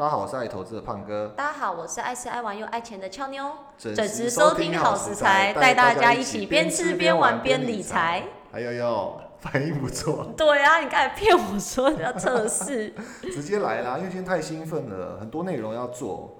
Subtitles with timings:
[0.00, 8.26] 大家好，我是爱投资的胖哥，大家好，我是爱吃爱玩又爱钱的俏妞，准准时收听好食材，带大家一起边吃边玩边理财。。
[8.50, 13.98] 哎呦呦，反应不错，对啊，你刚才骗我说要测试， 直接来啦！
[13.98, 16.38] 因为今天太兴奋了，很多内容要做。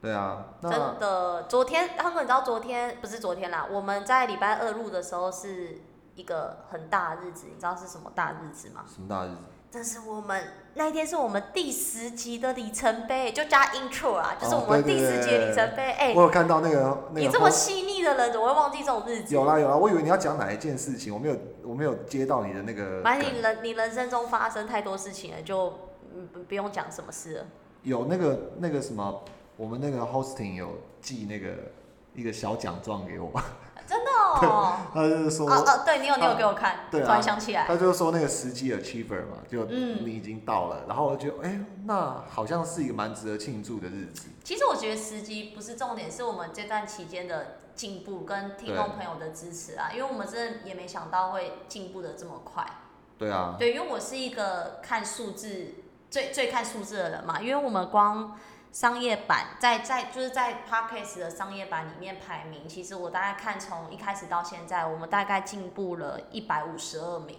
[0.00, 1.42] 对啊，真的。
[1.48, 5.80] 昨天，胖哥你知道昨天不是昨天啦，我们在礼拜二录的时候是
[6.14, 8.84] 一个很大的日子，你知道是什么大日子吗？
[8.86, 9.38] 什么大日子？
[9.72, 10.44] 这是我们
[10.74, 15.92] 那一天是我们第十集的里程碑，就加 intro 啊，就是哦我们第十集的里程碑。
[15.92, 19.34] 哎、我有看到那个那个，你这么细腻的人，怎么会忘记这种日子？
[19.34, 23.34] 有啦有啦，我以为你要讲哪一件事情，我没有我没有接到你的那个反正。
[23.34, 25.72] 你人你人生中发生太多事情了，就
[26.46, 27.46] 不用讲什么事了。
[27.82, 29.24] 有那个那个什么，
[29.56, 30.68] 我们那个 hosting 有
[31.00, 31.48] 寄那个
[32.14, 33.32] 一个小奖状给我，
[33.86, 44.28] 真的哦， 他就是说哦哦，对你有你有给我看，对啊突然想起来，他就是说那个时机 achiever 嘛，就嗯你已经到了，然后我就觉得，哎、那好像是一个蛮值得庆祝的日子。
[44.44, 52.66] 其实我觉得时机不是重点，是我们这段期间的进步跟听众朋友的支持啊，因为我们真的也没想到会进步的这么快。
[53.18, 55.74] 对啊，对，因为我是一个看数字
[56.10, 58.36] 最最看数字的人嘛，因为我们光
[58.72, 67.38] 商业版在在就是在 Podcast 的商业版里面排名，其实我大概看从一开始到现在，我们大概进步了一百五十二名，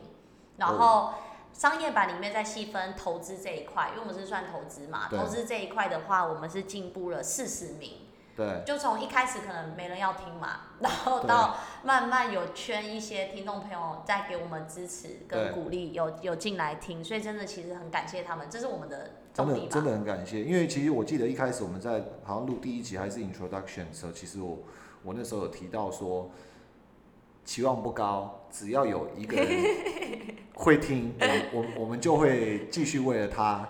[0.57, 1.13] 然后。
[1.55, 8.63] 商业版里面再细分投资这一块，因为我们是算投资嘛，投资这一块的话，我们是进步了四十名，对。
[8.65, 19.47] 就从一开始可能没人要听嘛， 然后到慢慢有圈一些听众朋友在给我们支持跟鼓励，有有进来听，所以真的其实很感谢他们，这是我们的真。
[19.47, 24.59] 的真的很感谢，因为其实我记得一开始我们在好像录第一集还是 introduction 的时候，其实我
[25.03, 26.29] 我那时候有提到说，
[27.43, 29.47] 期望不高，只要有一个人
[30.53, 33.67] 会听，我我我们就会继续为了他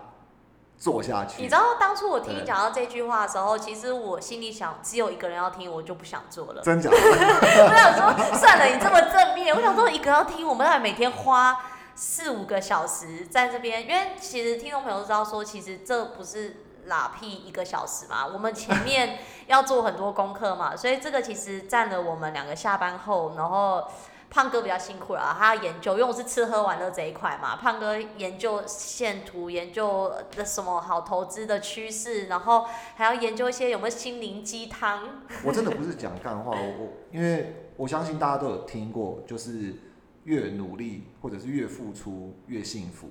[0.77, 1.41] 做下去。
[1.41, 6.61] 你知道当初我听你讲到这句话的时候，其实我心里想，只有一个人要听，我就不想做了。
[6.61, 6.97] 真假的？
[6.99, 11.57] 我想说，算了，你这么正面，我想说一个要听，我们要每天花
[11.95, 23.83] 四五个小时在这边，因为其实听众朋友都知道说，其实这不是拉屁一个小时嘛， 我们前面要做很多功课嘛，所以这个其实占了我们两个下班后，然后。
[24.29, 27.55] 胖哥比较辛苦了，他要研究，因为我是吃喝玩乐这一块嘛。
[27.55, 32.65] 胖哥研究线图，研究的什么好投资的趋势，然后
[32.95, 35.21] 还要研究一些有没有心灵鸡汤。
[35.43, 39.75] 我真的不是讲干话，我我因为我相信大家都有听过，就是
[40.25, 43.07] 越努力或者是越付出越幸福。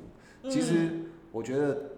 [0.49, 0.91] 其嗯实
[1.31, 1.91] 我觉得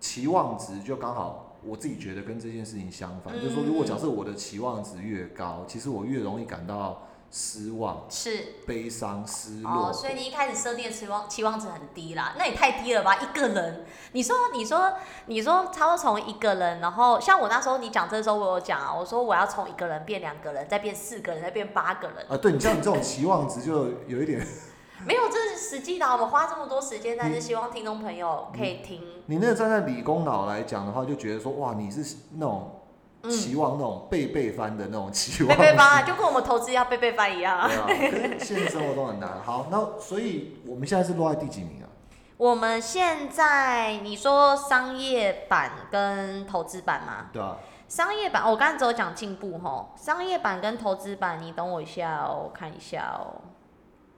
[0.00, 9.88] 期望值就刚好，我自己觉得跟这件事情相反，就是说如果假设我的期望值越高，其实我越容易感到失望、是悲伤、失落。
[9.88, 13.16] 哦，所以你一开始设定的期望期望值很低啦，那也太低了吧？
[13.16, 14.94] 一个人，你说你说
[15.26, 24.46] 你说差不多从一个人，然后像我那时候你讲这时候我有讲啊，我说我要从一个人变两个人，再变四个人，再变八个人，啊，对你像你这种期望值就有一点，
[25.04, 32.77] 没有，这是实际的啊，我们花这么多时间，但是希望听众朋友可以听，你那个站在理工脑来讲的话，就觉得说哇，你是那种嗯，
[33.28, 35.58] 期望那种倍倍翻的那种期望值。
[35.58, 37.68] 背背翻啊，就跟我们投资要背背翻一样 啊。
[38.38, 39.42] 现实生活中很难。
[39.42, 41.88] 好，那所以我们现在是落在第几名啊？
[42.36, 47.26] 我们现在你说商业版跟投资版吗？
[47.32, 47.56] 对啊，
[47.88, 49.92] 商业版，我刚才只有讲进步吼。
[49.96, 53.42] 商业版跟投资版，你等我一下哦，我看一下哦。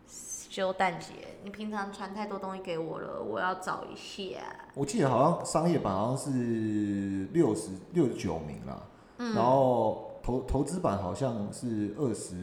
[0.06, 4.40] 修蛋姐，你平常传太多东西给我了，我要找一下。
[4.74, 8.82] 我记得好像商业版好像是六十六十九名啦，
[9.22, 12.34] 嗯然后投投资版好像是二十，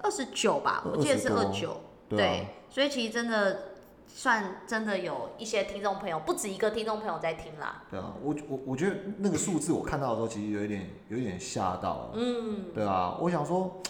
[0.00, 1.76] 二十九吧，我记得是20二多九。
[2.08, 3.58] 对啊，所以其实真的
[4.06, 7.84] 算真的有一些听众朋友，不止一个听众朋友在听啦。
[7.90, 13.80] 对啊，我我我觉得那个数字我看到的时候，其实有一点有一点吓到，嗯，对啊，我想说，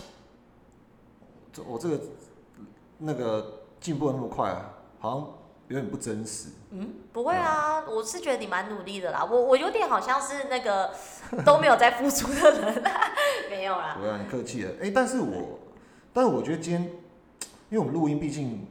[1.53, 2.01] 这我这个
[2.99, 4.55] 那个进步的那么快，
[4.99, 5.29] 好像
[5.69, 6.49] 有点不真实。
[6.71, 9.25] 嗯不会啊，我是觉得你蛮努力的啦。
[9.25, 10.91] 我我有点好像是那个
[11.47, 12.83] 都没有在付出的人，
[13.49, 13.97] 没有啦。
[14.01, 15.59] 不要你客气了，哎、但是我，
[16.13, 16.83] 但是我觉得今天，
[17.71, 18.67] 因为我们录音毕竟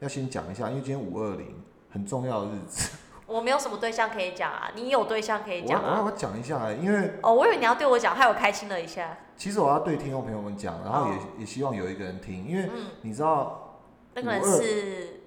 [0.00, 1.54] 要先讲一下，因为今天五二零
[1.90, 2.90] 很重要的日子，
[3.26, 5.98] 我没有什么对象可以讲啊，你有对象可以讲啊。
[6.00, 9.18] 我我讲一下，因为哦，我以为你要对我讲，害我开心了一下。
[9.36, 13.78] 其实我要对听众朋友们讲，然后也、哦也希望有一个人听，因为嗯，你知道，
[14.14, 15.17] 那个人是，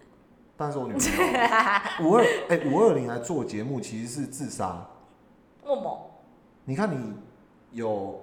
[0.61, 1.23] 但是我女朋友
[2.07, 4.85] 五二哎五二零来做节目其实是自杀，
[5.65, 6.11] 默默。
[6.65, 7.15] 你看你
[7.71, 8.19] 有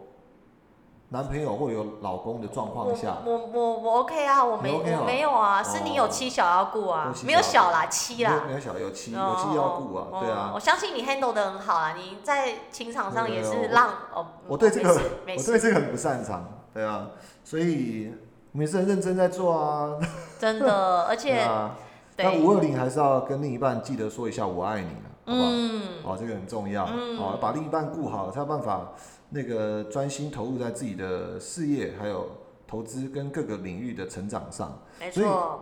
[1.09, 8.45] 男朋友或有老公的状况下，我我我我 OK 啊，我没你 OK 啊我没有啊，是你有哦妻小要顾啊没有小小啦，妻啦。
[8.47, 10.61] 没有小有妻有妻要顾啊，哦对啊我。
[10.61, 14.25] 相信你 handle 的很好啊，你在情场上也是让哦。
[14.47, 17.09] 我对这个我对事，这个很不擅长，对啊，
[17.43, 18.13] 所以
[18.53, 19.99] 我们也是很认真在做啊，
[20.39, 21.75] 真的，而且啊。
[22.21, 25.49] 但对，五二零还是要跟另一半记得说一下我爱你啊，好不好？
[25.53, 27.17] 嗯，哦，这个很重要，嗯。
[27.17, 28.93] 哦，把另一半顾好，才有办法
[29.31, 32.29] 那个专心投入在自己的事业，还有
[32.67, 34.77] 投资跟各个领域的成长上。
[34.99, 35.61] 没所以错，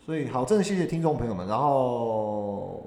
[0.00, 2.82] 所以好，真的谢谢听众朋友们，然后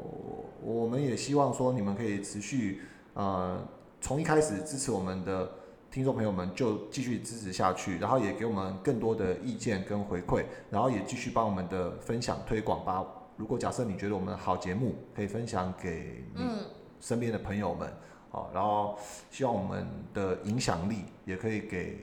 [0.63, 2.81] 我们也希望说你们可以持续
[3.13, 3.59] 呃
[3.99, 5.47] 从一开始支持我们的
[5.91, 13.05] 听众朋友们就继续支持下去，然后也给我们更多的意见跟回馈，然后也继续帮我们的分享推广吧。
[13.35, 16.59] 如果假设你觉得我们好节目，可以分享给你嗯，
[17.01, 17.91] 身边的朋友们，
[18.29, 18.97] 好，然后
[19.29, 21.97] 希望我们的影响力也可以给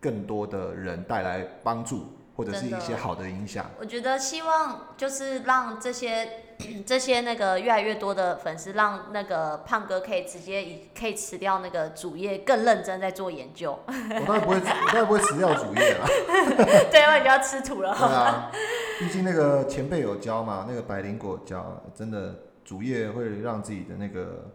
[0.00, 2.06] 更多的人带来帮助，
[2.40, 3.70] 或者是一些好的影响。
[3.78, 6.44] 我觉得希望就是让这些
[6.86, 13.78] 这些那个越来越多的粉丝，让那个胖哥可以直接以可以辞掉那个主业，更认真在做研究。
[13.86, 16.06] 我当然不会，我当然不会辞掉主业啊。
[16.90, 17.94] 对，因为你就要吃土了。
[17.94, 18.50] 对啊，
[18.98, 22.34] 毕竟那个前辈有教嘛，那个百灵果教，真的
[22.64, 24.50] 主业会让自己的那个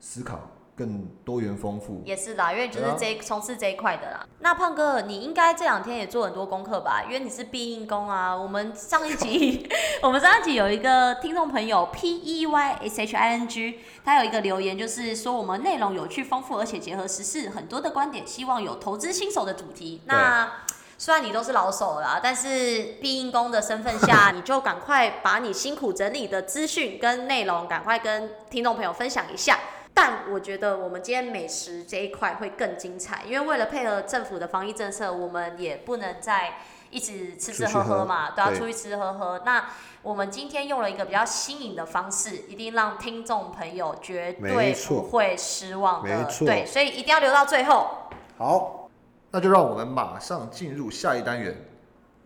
[0.00, 2.02] 思考更多元丰富。
[2.04, 4.26] 也是啦，因为就是这一从事这一块的啦。
[4.40, 7.04] 那胖哥，你应该这两天也做很多功课吧？
[7.06, 8.34] 因为你是必应工啊。
[8.34, 9.68] 我们上一集，
[10.02, 20.02] 我们上一集有一个听众朋友 P E Y S H I N G，他有一个留言，就是说我们内容有趣丰富，而且结合时事，很多的观点，希望有投资新手的主题。
[20.06, 20.50] 那
[20.96, 29.58] 虽然你都是老手了啦，但是毕应工的身份下， 你就赶快把你辛苦整理的资讯跟内容，赶快跟听众朋友分享一下。
[29.96, 36.58] 但我觉得我们今天美食这一块会更精彩，因为为了配合政府的防疫政策，我们也不能再
[36.90, 39.40] 一直吃吃喝喝嘛，都要出去吃吃喝喝。
[39.46, 39.70] 那
[40.02, 46.24] 我们今天用了一个比较新颖的方式，一定让听众朋友绝对不会失望的没。
[46.30, 48.08] 错对，所以一定要留到最后。
[48.36, 48.90] 好，
[49.30, 51.56] 那就让我们马上进入下一单元：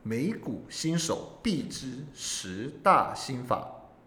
[0.03, 3.63] 美股新手必知十大心法，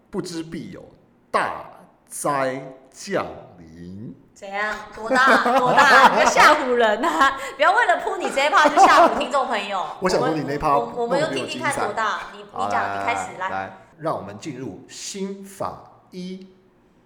[0.09, 0.83] 不知必有
[1.29, 1.63] 大
[2.07, 3.25] 灾降
[3.75, 4.15] 临。
[4.33, 4.73] 怎样？
[4.95, 5.57] 多大？
[5.59, 6.09] 多大？
[6.15, 7.37] 你要吓唬人啊！
[7.55, 9.85] 不要为了扑你这一趴就吓唬听众朋友。
[10.01, 12.19] 我想说你那一趴我我们就弄得比听听看多大。
[12.33, 13.49] 你你讲，你开始来。
[13.49, 16.47] 来，让我们进入心法一。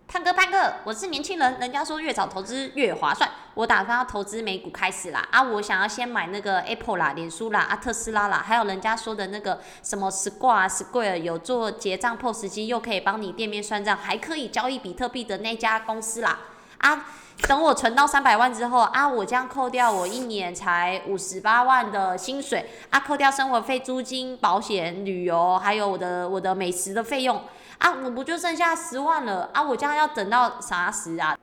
[0.07, 5.27] 胖哥，胖哥，我是年轻人，人家说越早投资越划算，我打算要投资美股开始啦。
[5.31, 16.39] 啊，我想要先买那个 Apple 啦、脸书啦、啊特斯拉啦，还有人家说的那个什么 Square、Square 有做结账 POS 机，又可以帮你店面算账，还可以交易比特币的那家公司啦。
[16.77, 17.07] 啊，
[17.47, 27.41] 等我存到三百万之后啊，我这样扣掉我一年才五十八万的薪水啊，扣掉生活费、租金、保险、旅游，还有我的我的美食的费用
[27.77, 29.61] 啊，我不就剩下十万了啊？
[29.61, 31.37] 我这样要等到啥时啊？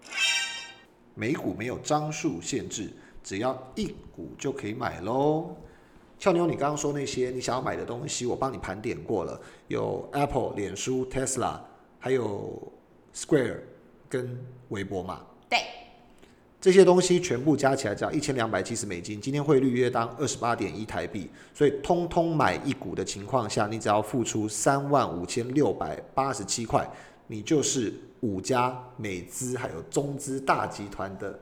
[1.15, 2.91] 美股没有张数限制，
[3.23, 5.55] 只要一股就可以买喽。
[6.19, 9.39] 俏妞，你刚刚说那些你想要买的东西，我帮你盘点过了，
[9.69, 11.59] 有 Apple、脸书、Tesla，
[11.99, 12.73] 还有
[13.15, 13.59] Square
[14.09, 14.39] 跟
[14.69, 15.21] 微博嘛。
[15.51, 15.59] 对，
[16.63, 26.89] 这些东西全部加起来只要一千两百七十美金，今天汇率约当二十八点一台币，所以通通买一股的情况下，你只要付出三万五千六百八十七块，
[27.27, 31.37] 你就是五家美资还有中资大集团的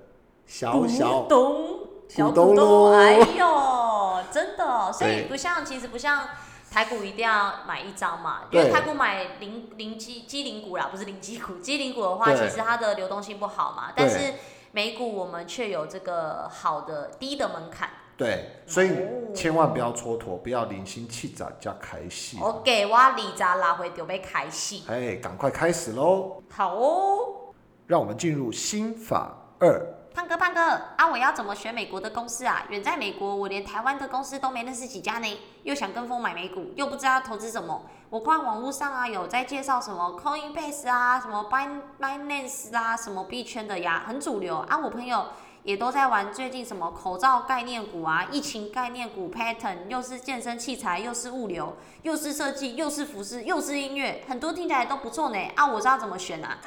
[0.46, 1.78] 小小股东，
[2.09, 6.26] 小股东哎呦，真的哦、所以不像，其实不像
[6.71, 14.33] 台股一定要买一张嘛，因为对台股买零零基基零股啦，不是零基股，基零股的话，其实它的流动性不好嘛，但是
[14.73, 17.91] 美股我们却有这个好的低的门槛。
[18.17, 22.39] 对，所以哦千万不要蹉跎，不要零星气炸加开戏。
[22.41, 26.43] 我给我二十拉回就被开戏，哎，赶快开始喽！
[26.50, 27.55] 好哦。
[27.87, 30.00] 让我们进入心法二。
[30.12, 30.61] 胖哥，胖哥
[30.97, 31.09] 啊！
[31.09, 32.67] 我要怎么选美国的公司啊？
[32.69, 37.83] 远在美国，我连台湾的公司都没认识几家呢，又想跟风买美股，又不知道投资什么。
[38.11, 44.76] 我看网络上啊，有在介绍什么 Coinbase 啊，什么 Bin Binance 啊、什么币圈的呀，很主流啊。
[44.76, 45.29] 我朋友
[45.62, 55.38] 也都在玩最近什么口罩概念股啊，疫情概念股 Pattern，又是健身器材，又是物流，又是设计，又是服饰，又是音乐，很多听起来都不错呢。
[55.55, 56.59] 啊，我知道怎么选啊。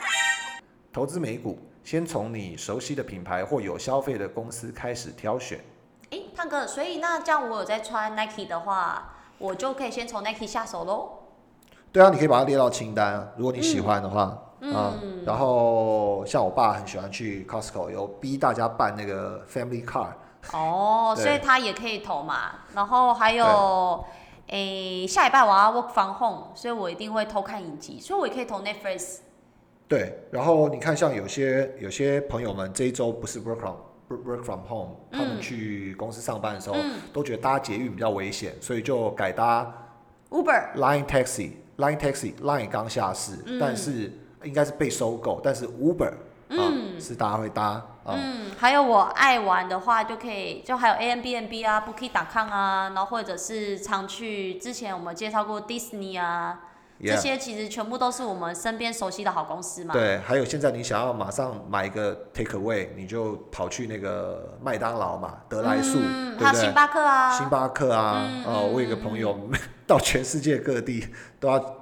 [0.94, 5.60] 投资美股，先从你熟悉的品牌或有消费的公司开始挑选。
[6.12, 11.10] 诶，胖哥，所以那这样我有在穿 Nike 的话，我就可以先从 Nike 下手喽。
[11.92, 14.40] 对啊，你可以把它列到清单啊，如果你喜欢的话。
[14.66, 14.94] 嗯啊，
[15.26, 20.14] 然后像我爸很喜欢去 Costco，有逼大家办那个 Family Card，
[20.54, 22.52] 哦， 所以他也可以投嘛。
[22.74, 24.06] 然后还有，
[24.48, 29.18] 诶，下礼拜我要 work from home，所以我一定会偷看影集，所以我也可以投 Netflix。
[29.88, 33.76] 对，然后你看，像有些有些朋友们这一周不是 work from
[34.10, 39.72] work from home，他们嗯去公司上班的时候，嗯都觉得搭捷运比较危险，所以就改搭
[40.30, 41.52] ，Uber，Line Taxi。
[41.78, 44.14] Line Taxi Line 刚下市，嗯但是
[44.44, 46.14] 应该是被收购，但是 Uber
[46.50, 48.14] 啊、是大家会搭啊。
[48.14, 56.62] 嗯，还有我爱玩的话，就可以就还有 A M B N B 啊，Booking.com 啊，然后或者是常去之前我们介绍过 Disney 啊，
[57.12, 59.94] 这些其实全部都是我们身边熟悉的好公司嘛。
[59.94, 66.46] 对，还有现在你想要马上买一个 take away，你就跑去那个麦当劳嘛，德莱素，嗯，对不对？
[66.46, 69.38] 还有星巴克啊，星巴克啊，嗯哦，我有一个朋友
[69.86, 71.08] 到全世界各地
[71.40, 71.76] 都要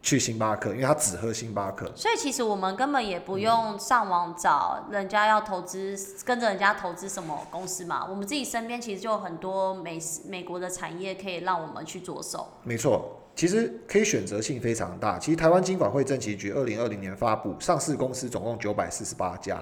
[0.00, 1.90] 去星巴克，因为他只喝星巴克。
[1.96, 8.06] 所以其实我们根本也不用上网找人家要投资，跟着人家投资什么公司嘛。
[8.08, 12.46] 我们自己身边其实就有很多美美国的产业可以让我们去着手。
[12.62, 15.16] 没错，其实可以选择性非常大。
[15.16, 19.60] 其实台湾金管会政企局二零二零年发布，上市公司总共九百四十八家。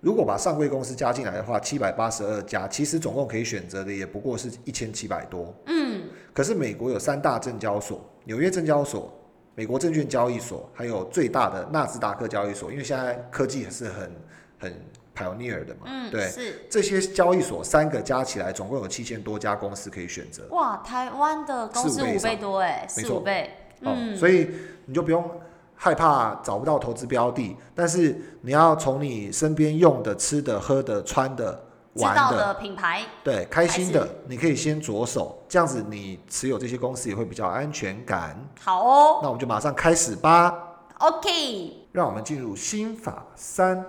[0.00, 5.52] 如果把上柜公司加进来的话，七百八十二家，其实总共可以选择的也不过是一千七百多。
[5.66, 6.02] 嗯。
[6.32, 9.12] 可是美国有三大证交所：纽约证交所、
[9.56, 12.70] 美国证券交易所，还有最大的纳斯达克交易所。
[12.70, 14.12] 因为现在科技还是很
[14.60, 14.80] 很
[15.18, 16.28] pioneer 的嘛，嗯，对。
[16.28, 16.66] 是。
[16.70, 20.46] 这些交易所三个加起来，总共有七千多家公司可以选择。
[20.50, 23.50] 哇，台湾的公司五倍多哎，四五倍。
[23.82, 24.50] 哦，嗯，所以
[24.86, 25.28] 你就不用
[25.74, 31.62] 害怕找不到投资标的，但是你要从你身边用的、吃的、喝的、穿的、
[31.94, 38.36] 玩的品牌，对，开心的，你可以先着手，这样子你持有这些公司也会比较安全感。
[38.60, 40.52] 好哦那我们就马上开始吧
[40.98, 41.86] ，，OK。
[41.92, 43.84] 让我们进入心法三。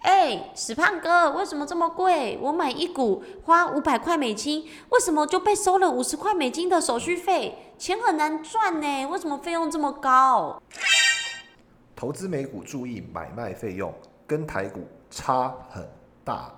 [0.00, 2.38] 哎，死胖哥，为什么这么贵？
[2.40, 7.72] 我买一股花五百块美金，为什么就被收了五十块美金的手续费？
[7.76, 10.62] 钱很难赚呢，为什么费用这么高？
[11.96, 13.92] 投资美股注意买卖费用
[14.26, 15.88] 跟台股差很
[16.24, 16.52] 大。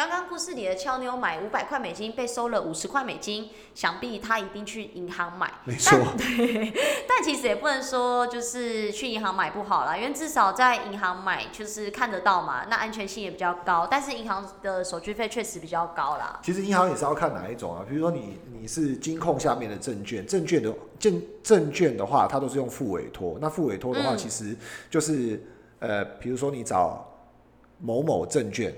[0.00, 5.52] 刚刚故事里的俏妞买五百块美金，被收了五十块美金，想必她一定去银行买。
[5.66, 5.92] 没错，
[7.06, 13.86] 但其实也不能说就是去银行买不好啦，因为至少在银行买就是看得到嘛，那安全性也比较高。
[13.90, 16.40] 但是银行的手续费确实比较高啦。
[16.42, 23.36] 其实银行也是要看哪一种啊，比如说你你是金控下面的证券，证券的证证券的话，它都是用副委托。
[23.38, 24.56] 那副委托的话，嗯其实
[24.88, 25.44] 就是
[25.78, 27.06] 呃，比如说你找
[27.78, 28.74] 某某证券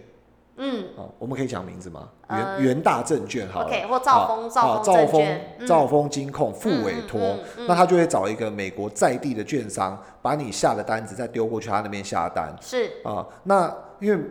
[0.56, 0.84] 嗯。
[0.96, 2.08] 哦、我们可以讲名字吗？
[2.26, 7.36] 呃元元大证券好了，OK，或兆丰好兆丰好兆丰兆丰金控付委托
[7.68, 12.54] 那他就会找一个美国在地的券商，把你下的单子再丢过去他那边下单。
[12.60, 12.90] 是。
[13.04, 14.24] 啊，那因为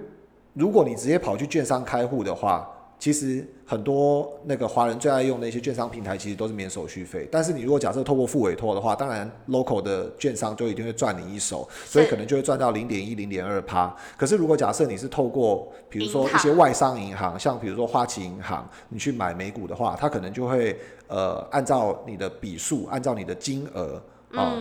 [0.53, 2.69] 如果你直接跑去券商开户的话，
[3.01, 7.27] 其实很多那个华人最爱用的一些券商平台，其实都是免手续费。
[7.31, 13.91] 但是你如果假设透过付委托的话，当然 local 的券商就一定会赚你一手，所以可能就会赚到零点一、零点二趴。
[14.15, 24.00] 可是如果假设你是透过比如说一些外商银行，像比如说花旗银行，你去买美股的话，它可能就会呃按照你的笔数，按照你的金额
[24.34, 24.53] 啊。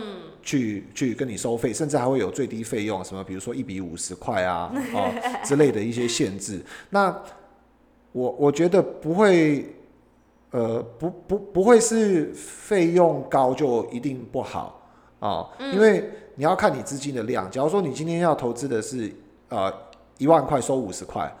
[0.43, 5.13] 去去跟你收费，甚至还会有最低费用，什么比如说一比五十块啊， 哦
[5.45, 6.59] 之类的一些限制。
[6.89, 7.15] 那
[8.11, 9.65] 我我觉得不会，
[10.51, 14.81] 呃，不不不会是费用高就一定不好
[15.19, 17.49] 啊、因为你要看你资金的量。
[17.51, 19.11] 假如说你今天要投资的是
[19.49, 19.71] 呃
[20.17, 21.31] 一万块收五十块。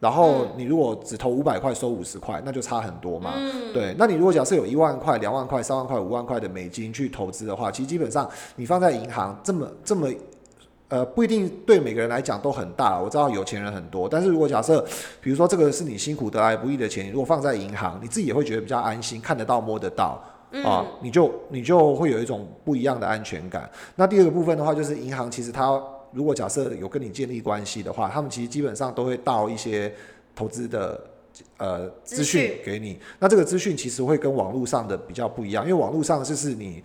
[0.00, 3.34] 然后你如果只投五百块收五十块，那就差很多嘛。
[3.72, 10.08] 对，那你如果假设有一万块、两万块、三万块、五万块的美金去投资的话，其实基本上你放在银行这么这么，
[10.92, 13.00] 呃，不一定对每个人来讲都很大。
[13.00, 14.84] 我知道有钱人很多，但是如果假设，
[15.22, 20.22] 比如说这个是你辛苦得来不易的钱，你如果放在银行，你自己也会觉得比较安心，看得到、摸得到。
[20.62, 23.70] 啊，你就你就会有一种不一样的安全感。
[23.96, 25.82] 那第二个部分的话，就是银行其实它
[26.12, 29.90] 如果假设有跟你建立关系的话，他们其实基本上都会到一些
[30.36, 31.00] 投资的
[31.56, 32.98] 呃资讯给你。
[33.18, 36.84] 那这个资讯其实会跟网络上的比较不一样，因为网络上就是你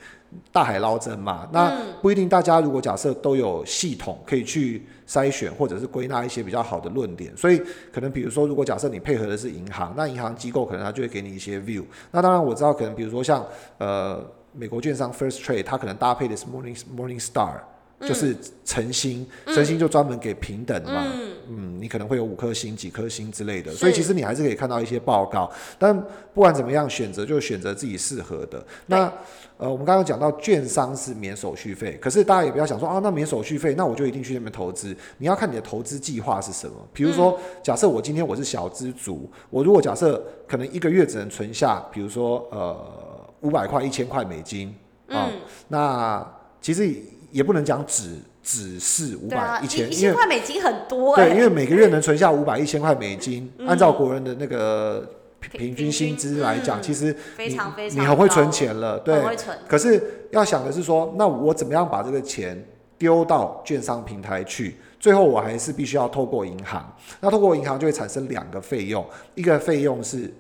[0.52, 7.62] 大海捞针嘛，那不一定大家如果假设都有系统可以去筛选或者是归纳一些比较好的论点，所以
[7.94, 11.84] 可能比如说如果假设你配合的是银行，那银行机构可能它就会给你一些 view。
[12.12, 13.46] 那当然我知道可能比如说像
[13.78, 17.60] 呃美国券商 First Trade，它可能搭配的是 Morning Morning Star。
[18.02, 25.52] 就是诚心，诚心就专门给平等嘛，嗯，嗯，你可能会有五颗星、几颗星之类的，所以其实你还是可以看到一些报告。
[25.80, 26.00] 但
[26.34, 28.64] 不管怎么样，选择就选择自己适合的。
[28.86, 29.12] 那
[29.58, 34.96] 呃，我们刚刚讲到券商是免手续费，可是大家也不要想说啊，那免手续费，那我就一定去那边投资。
[35.18, 36.76] 你要看你的投资计划是什么。
[36.94, 44.68] 比如说，假设我今天我是小资族，我如果假设可能一个月只能存下，比如说呃五百块、一千块美金
[45.08, 45.40] 啊、嗯
[45.70, 46.94] 那其实
[47.38, 53.68] 也不能讲只只是五百、一千，块美金很多哎、对，因为每个月能存下五百、一千块美金，嗯。
[53.68, 55.08] 按照国人的那个
[55.40, 58.52] 平均薪资来讲，嗯其实非你常非常你很会存高。
[58.52, 59.22] 钱了，对。
[59.68, 62.60] 可是要想的是说，那我怎么样把这个钱
[62.98, 64.76] 丢到券商平台去？
[65.00, 66.92] 最后我还是必须要透过银行，
[67.22, 70.34] 那透过银行就会产生两个费用，一个费用是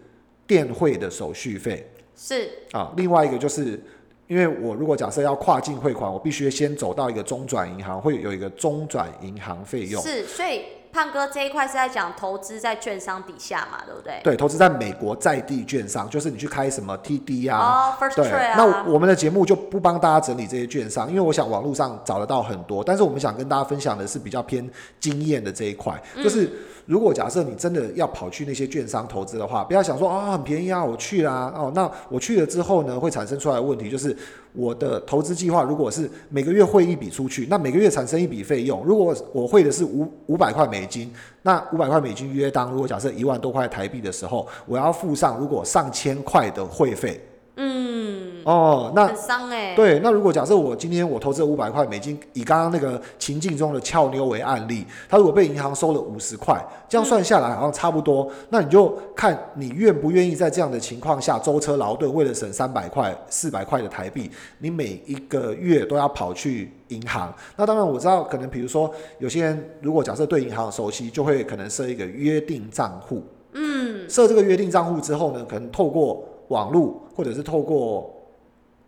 [0.47, 1.87] 电汇的手续费。
[2.15, 2.49] 是。
[2.71, 3.79] 啊，另外一个就是。
[4.27, 10.01] 因为我如果假设要跨境汇款，我必须先走到一个中转银行，会有一个中转银行费用。
[10.03, 10.61] 是，所以
[10.97, 14.19] 胖哥这一块是在讲投资在券商底下嘛，对不对？
[14.23, 24.67] 对，投资在美国在地券商，就是你去开什么 TD 啊，哦，First 对，啊，那我们的节目就不帮大家整理这些券商，因为我想网络上找得到很多，但是我们想跟大家分享的是比较偏
[24.99, 26.51] 经验的这一块，嗯就是
[26.87, 34.17] 如果假设你真的要跑去那些券商投资的话，不要想说啊很便宜啊，我去啦，哦，那我去了之后呢，会产生出来的问题就是
[34.57, 47.21] 我的投资计划如果是每个月汇一笔出去，那每个月产生一笔费用，如果我汇的是五五百块美金，那五百块美金约当如果假设一万多块台币的时候，我要付上如果上千块的会费。
[47.59, 67.33] 嗯，哦，那很伤哎、对，那如果假设我今天我投资了五百块美金，以刚刚那个情境中的俏妞为案例，他如果被银行收了五十块，这样算下来好像差不多，那你就看你愿不愿意在这样的情况下舟车劳顿，为了省三百块、四百块的台币，你每一个月都要跑去银行。
[67.55, 73.23] 那当然我知道，可能比如说有些人如果假设对银行熟悉，就会可能设一个约定账户。
[73.53, 78.13] 嗯，设这个约定账户之后呢，可能透过网络或者是透过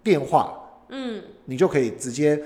[0.03, 0.53] 电话，
[0.89, 2.41] 嗯，你就可以直接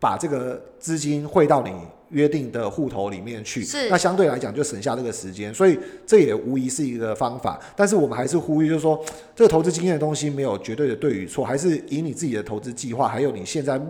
[0.00, 1.70] 把这个资金汇到你
[2.10, 3.62] 约定的户头里面去。
[3.62, 7.60] 是那相对来讲就省下这个时间，所以这也无疑是一个方法。
[7.76, 8.98] 但是我们还是呼吁，就是说
[9.36, 13.80] 这个投资经验的东西没有绝对的对与错，还是以你自己的投资计划，还有你现在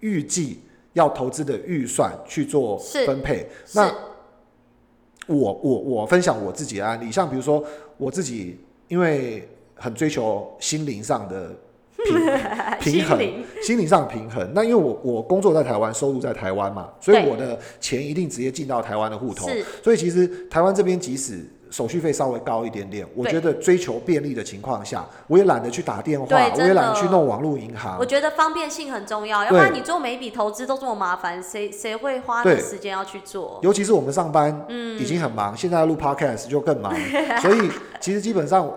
[0.00, 0.58] 预计
[0.94, 3.46] 要投资的预算去做分配。
[3.74, 3.94] 那
[5.28, 7.62] 我我我分享我自己的案例，像比如说
[7.96, 8.58] 我自己，
[8.88, 11.50] 因为很追求心灵上的
[11.98, 12.14] 平
[12.80, 13.18] 平衡
[13.62, 14.50] 心灵，上平衡。
[14.54, 19.46] 那因为我我工作在台湾，收入在台湾嘛，所以我的钱一定直接进到台湾的户头。
[19.82, 27.98] 所以其实台湾这边即使手续费稍微高一点点，我觉得追求便利的情况下，我也懒得去打电话，我也懒得去弄网络银行。
[27.98, 28.06] 我。
[28.06, 32.60] 觉得方便性很重要，要不然你做每一笔投资都这么麻烦，谁谁会花那对。
[32.60, 33.58] 时间要去做？
[33.62, 34.96] 尤其是我们上班嗯。
[34.96, 36.94] 已经很忙，现在要录 podcast 就更忙，
[37.42, 37.68] 所以
[38.00, 38.72] 其实基本上，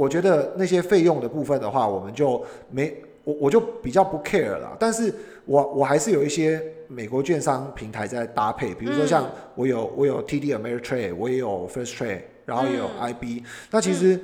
[0.00, 4.74] 我觉得那些费用的部分的话，我们就没我我就比较不 care 了。
[4.80, 14.18] 但是我我还是有一些美国券商平台在搭配，比如说像嗯我有我有 TD Ameritrade，我也有 First Trade，然后也有嗯 IB、那其实。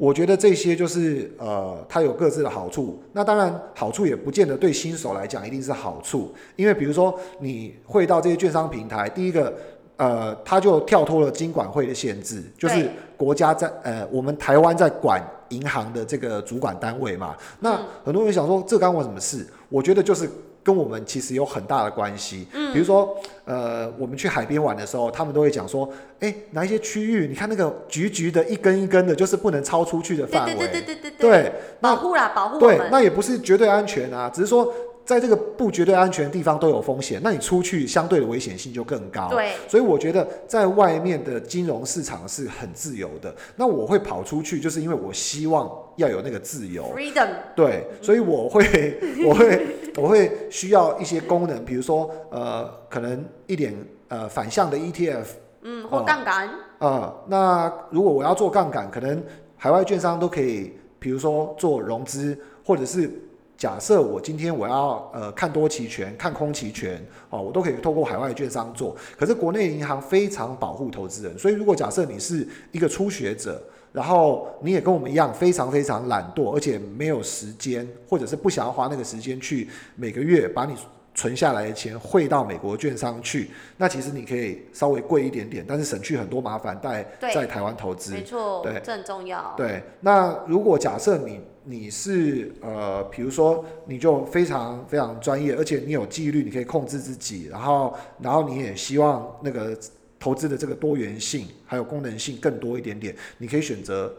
[0.00, 3.02] 我觉得这些就是呃，它有各自的好处。
[3.12, 9.52] 那当然，好处也不见得对新手来讲一定是好处，因为比如说你会到这些券商平台，第一个
[9.98, 17.36] 呃，他就跳脱了金管会的限制，就是对国家在呃，我们台湾在管银行的这个主管单位嘛。
[17.60, 19.46] 那嗯很多人想说，这干我什么事？
[19.68, 20.30] 我觉得就是
[20.62, 22.46] 跟我们其实有很大的关系。
[22.54, 25.88] 嗯比如说，呃，我们去海边玩的时候，他们都会讲说，
[26.20, 30.54] 哎、哪一些区域，你看那个橘橘的，一根一根的，就是不能超出去的对范围。
[30.54, 34.72] 对对对对对对那保护啦，保护对，那也不是绝对安全啊，只是说
[35.08, 39.26] 在这个不绝对安全的地方都有风险，那你出去相对的危险性就更高。
[39.30, 43.34] 对，所以我觉得在外面的金融市场是很自由的。
[43.56, 45.66] 那我会跑出去，就是因为我希望
[45.96, 46.84] 要有那个自由。
[46.94, 49.66] freedom 对，所以我会， 我会，
[49.96, 53.74] 我会需要一些功能，比如说，呃，可能一点
[54.08, 55.24] 呃反向的 ETF，
[55.62, 59.24] 嗯，哦或杠杆，啊、那如果我要做杠杆，可能
[59.56, 63.10] 海外券商都可以，比如说做融资，或者是
[63.58, 68.96] 假设我今天我要呃看多期权、看空期权，哦，我都可以透过海外券商做。
[69.18, 73.60] 可是国内银行非常保护投资人，所以如果假设你是一个初学者，
[73.92, 80.72] 然后你也跟我们一样非常非常懒惰，而且没有时间，或者是不想要花那个时间去每个月把你
[81.18, 87.34] 存下来的钱汇到美国券商去，那其实你可以稍微贵一点点，但是省去很多麻烦在对。
[87.34, 88.12] 在台湾投资。
[88.12, 88.80] 没错，对。
[88.84, 89.52] 这很重要。
[89.56, 99.76] 对，那如果假设你你是呃，比如说你就非常非常专业，而且你有纪律，你可以控制自己，然后然后你也希望那个
[100.20, 104.14] 投资的这个多元性还有功能性更多一点点，你可以选择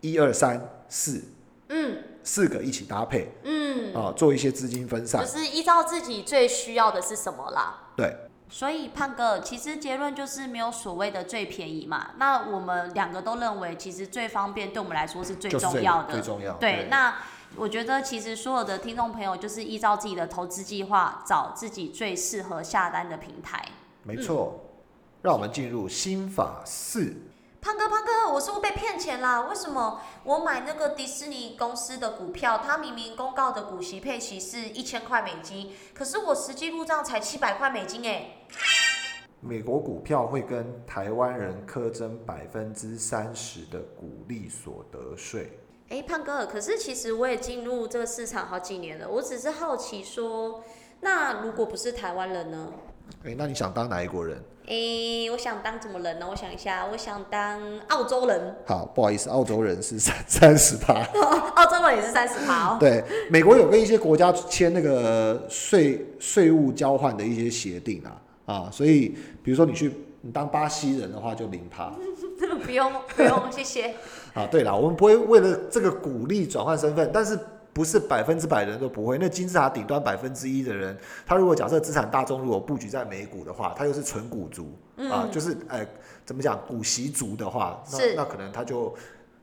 [0.00, 1.22] 一二三四
[1.68, 1.98] 嗯。
[2.26, 3.28] 四个一起搭配。
[3.44, 3.53] 嗯，
[3.94, 5.26] 啊、做一些资金分散就。
[5.26, 7.90] 是依照自己最需要的是什么啦。
[7.96, 8.14] 对，
[8.48, 12.12] 所以胖哥，其实结论就是没有所谓的最便宜嘛。
[12.16, 16.12] 那我们两个都认为，其实最方便对我们来说是最重要的。
[16.12, 16.54] 最重要。
[16.54, 17.16] 对，那
[17.56, 23.64] 我觉得其实所有的听众朋友就是依照自己的投资计划，找自己最适合下单的平台。
[24.02, 24.60] 没错。
[25.22, 27.16] 让我们进入心法四。
[27.64, 29.40] 胖哥，胖哥，我是不是被骗钱啦？
[29.48, 38.44] 为什么我买那个迪士尼公司的股票，它明明公告的股息配息是一千块美金，可是我实际入账才七百块美金哎。
[39.40, 45.58] 美国股票会跟台湾人苛征百分之三十的股利所得税。
[45.88, 50.62] 哎，胖哥，可是其实我也进入这个市场好几年了，我只是好奇说，
[51.00, 52.70] 那如果不是台湾人呢？
[53.24, 54.42] 哎、那你想当哪一国人？
[54.66, 56.26] 诶，我想当什么人呢？
[56.30, 58.56] 我想一下，我想当澳洲人。
[58.66, 60.94] 好，不好意思，澳洲人是三三十趴。
[61.56, 62.76] 澳洲人也是三十趴哦。
[62.80, 71.92] 对，美国有跟一些国家签那个税税务交换的一些协定啊啊，所以比如说你去你当巴西人的话就零趴。
[72.64, 73.94] 不用不用，谢谢。
[74.32, 77.38] 啊，对了，我们不会为了这个鼓励转换身份，但是
[77.74, 79.18] 不是百分之百的人都不会。
[79.18, 84.72] 那金字塔顶端百分之一的人，他如果假设资产大众如果布局在美股的话，他又是纯股族、
[85.10, 85.84] 啊，就是呃
[86.24, 88.94] 怎么讲股息族的话，那那可能他就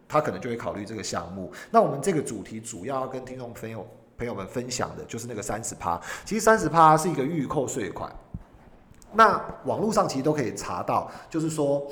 [0.07, 1.51] 他可能就会考虑这个项目。
[1.69, 3.85] 那我们这个主题主要要跟听众朋友
[4.17, 8.09] 朋友们分享的就是那个三十趴，其实三十趴是一个预扣税款。
[9.13, 11.85] 那网络上其实都可以查到，就是说，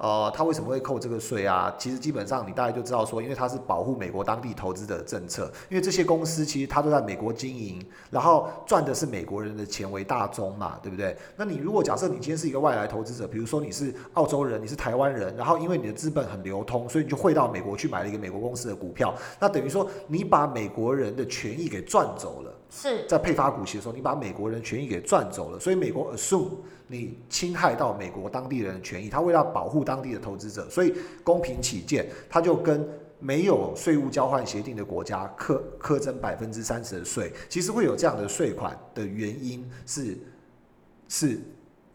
[0.00, 1.70] 呃，他为什么会扣这个税啊？
[1.78, 11.14] 其实基本上你大概就知道说，因为它是保护美国当地投资者的政策，因为这些公司其实它都在美国经营，然后赚的是美国人的钱为大宗嘛，对不对？
[11.36, 22.50] 那你如果假设你今天是一个外来投资者，比如说你是澳洲人，你是台湾人，然后因为你的资本很流通，所以你就汇到美国去买了一个美国公司的股票，那等于说你把美国人的权益给赚走了。
[22.70, 26.50] 是在配发股息的时候，你把美国人权益给赚走了，所以美国 assume
[26.86, 37.32] 你侵害到美国当地人的权益，他为了保护当地的投资者，所以公平起见，他就跟没有税务交换协定的国家课课征百分之三十的税。
[37.48, 40.16] 其实会有这样的税款的原因是
[41.08, 41.40] 是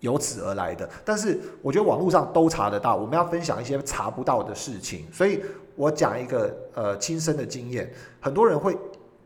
[0.01, 5.41] 由此而来的，但是我觉得网络上都查得到，我们要分享一些查不到的事情，所以
[5.75, 8.77] 我讲一个呃亲身的经验，很多人会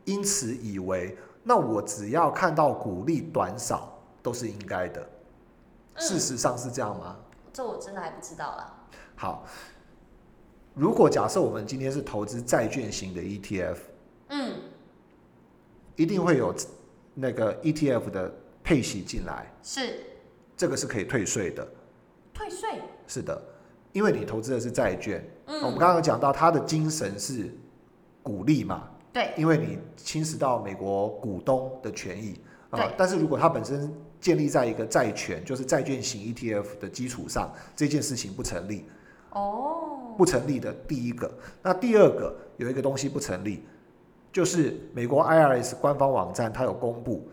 [0.05, 1.17] 因此以为。
[1.49, 5.03] 那我只要看到股利短少都是应该的，
[5.95, 7.15] 事实上是这样吗？
[7.51, 8.71] 这我真的还不知道啦。
[9.15, 9.43] 好，
[10.75, 13.77] 如果假设我们今天是投资债券型的 ETF，
[14.27, 14.57] 嗯，
[15.95, 16.53] 一定会有
[17.15, 18.31] 那个 ETF 的
[18.63, 20.01] 配息进来，是
[20.55, 21.67] 这个是可以退税的。
[22.31, 22.79] 退税。
[23.07, 23.41] 是的，
[23.91, 27.51] 因为你投资的是债券，嗯我们刚刚有讲到它的精神是
[28.21, 32.93] 鼓励嘛，对，因为你侵蚀到美国股东的权益啊、对。
[32.97, 33.91] 但是如果它本身
[34.21, 38.85] 建立在一个债权，就是债券型 ETF 的基础上，这件事情不成立。
[39.31, 43.63] 哦，不成立的第一个，那第二个有一个东西不成立，
[44.31, 47.29] 就是美国 IRS 官方网站它有公布，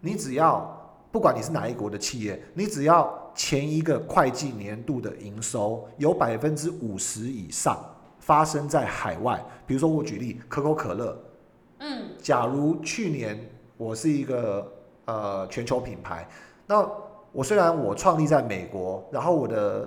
[0.00, 7.78] 你只要不管你是哪一国的企业，你只要前一个会计年度的营收有百分之五十以上
[8.24, 11.14] 发生在海外，比如说我举例可口可乐，
[11.80, 13.38] 嗯，假如去年
[13.76, 14.66] 我是一个
[15.04, 16.26] 呃全球品牌，
[16.66, 16.88] 那
[17.32, 19.86] 我虽然我创立在美国，然后我的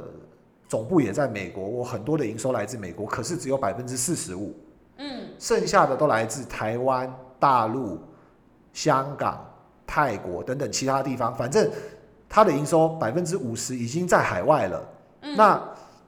[0.69, 4.54] 总部也在美国，我很多的营收来自美国，可是只有百分之四十五，
[4.97, 7.97] 嗯，剩下的都来自台湾、大陆、
[8.71, 9.43] 香港、
[9.88, 11.67] 泰国等等其他地方，反正
[12.30, 14.89] 它的营收百分之五十已经在海外了。
[15.21, 15.60] 嗯那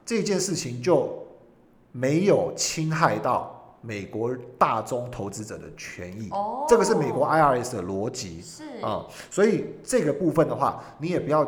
[0.06, 1.19] 这件事情就
[1.92, 6.30] 没有侵害到美国大宗投资者的权益。
[6.32, 11.46] 哦，这个是美国 IRS 的逻辑是啊、所以这个部分的话，你也不要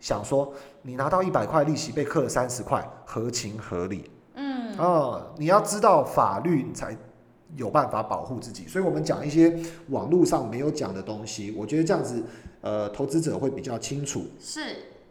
[0.00, 6.96] 想说你拿到一百块利息被克了三十块，合情合理嗯，啊、你要知道法律，才
[7.56, 8.66] 有办法保护自己。
[8.66, 9.58] 所以我们讲一些
[9.90, 12.22] 网络上没有讲的东西，我觉得这样子，
[12.62, 14.24] 呃，投资者会比较清楚。
[14.40, 14.60] 是，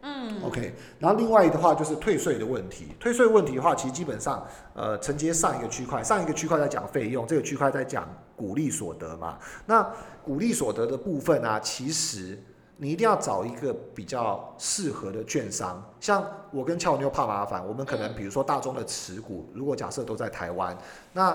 [0.06, 2.88] 嗯 OK，然后另外的话就是退税的问题。
[3.00, 9.38] 退税问题的话，其实基本上，呃，承接上一个区块，上一个区块在讲费用，这个区块在讲股利所得嘛。
[9.64, 9.82] 那
[10.22, 12.38] 股利所得的部分啊，其实
[12.76, 15.82] 你一定要找一个比较适合的券商。
[15.98, 20.76] 像我跟俏妞怕麻烦，我们可能嗯比如说大宗的持股，如果假设都在台湾，
[21.14, 21.34] 那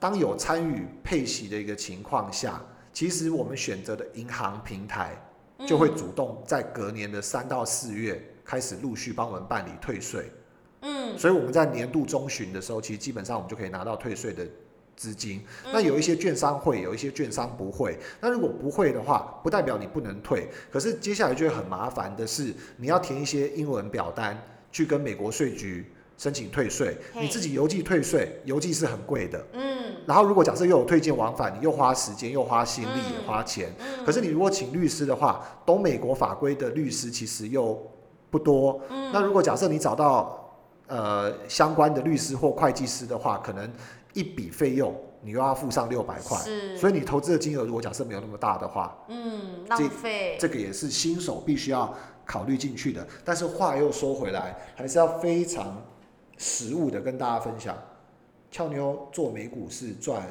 [0.00, 2.60] 当有参与配息的一个情况下，
[2.92, 5.16] 其实我们选择的银行平台。
[5.66, 10.30] 就会主动在隔年的三到四月开始陆续帮我们办理退税，
[10.82, 14.46] 嗯，所以我们在年度中旬的时候，其实基本上我们就可以拿到退税的
[14.96, 15.42] 资金。
[15.64, 17.98] 嗯那有一些券商会，有一些券商不会。
[18.20, 24.40] 那如果不会的话，不代表你不能退，可是接下来就会很麻烦的是，你要填一些英文表单
[24.70, 29.42] 去跟美国税局申请退税，你自己邮寄退税，邮寄是很贵的。
[29.54, 33.72] 嗯然后如果假设又有推荐往返，你又花时间又花心力嗯也花钱。
[33.78, 37.80] 嗯，可是你如果请律师的话，懂美国法规的律师其实又
[38.30, 38.80] 不多。
[38.90, 40.50] 嗯那如果假设你找到
[40.86, 43.70] 呃相关的律师或会计师的话，可能
[44.14, 53.06] 一笔费用你又要付上六百块，是，所以你投资的金额如果假设没有那么大的话，嗯这浪费，这个也是新手必须要考虑进去的。
[53.24, 55.76] 但是话又说回来，还是要非常
[56.38, 57.76] 实物的跟大家分享，
[58.50, 60.22] 俏妞做美股是赚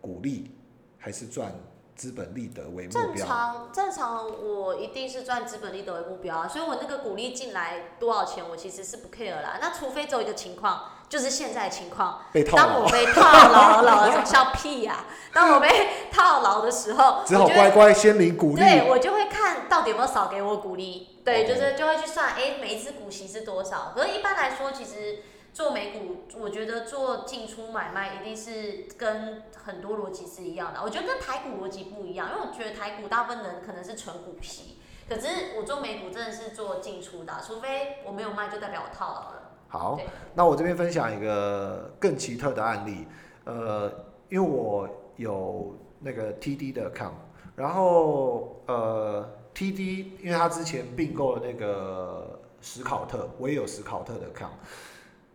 [0.00, 0.50] 股利
[0.98, 1.52] 还是赚
[1.94, 3.26] 资本利得为目标正？
[3.26, 9.58] 常正常，我一定是赚资本利得为目标啊，所以我那个股利进来多少钱，我其实是不 care 啦。
[9.60, 15.68] 那除非只有一个情况，就是现在的情况，被套牢当我，被套牢了，笑屁呀、当我被
[16.10, 18.60] 套牢的时候， 只好乖乖先领股利。
[18.60, 23.92] 对我就会看到底有没有少给我股利，对就是就会去算，哎、每一只股息是多少。
[23.94, 25.18] 可是一般来说，其实
[25.52, 30.80] 做美股，我觉得做进出买卖一定是跟很多逻辑是一样的。
[30.82, 39.50] 我觉得跟台股逻辑不一样，因为我觉得台股大部分人可能是纯股息，可是我做美股真的是做进出的啊，除非我没有卖，就代表我套牢了。
[39.68, 40.00] 好，
[40.34, 43.06] 那我这边分享一个更奇特的案例，
[43.44, 43.92] 呃，
[44.30, 47.12] 因为我有那个 TD 的 account，
[47.54, 54.56] 然后呃 TD 因为他之前并购了那个史考特，我也有史考特的 account。